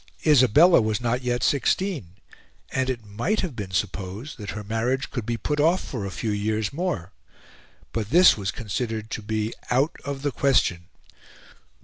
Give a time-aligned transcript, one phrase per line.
[0.25, 2.13] Isabella was not yet sixteen;
[2.71, 6.09] and it might have been supposed that her marriage could be put off for a
[6.09, 7.11] few years more;
[7.93, 10.87] but this was considered to be out of the question.